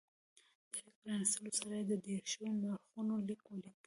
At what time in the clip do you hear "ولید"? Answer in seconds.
3.45-3.75